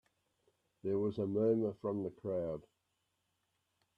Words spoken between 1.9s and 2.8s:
the crowd.